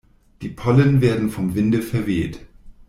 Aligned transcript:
Die 0.41 0.49
Pollen 0.49 0.99
werden 0.99 1.29
vom 1.29 1.53
Winde 1.53 1.83
verweht. 1.83 2.39